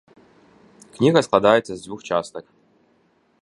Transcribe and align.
Кніга 0.95 1.19
складаецца 1.27 1.69
з 1.75 1.79
дзвюх 1.83 2.01
частак. 2.09 2.45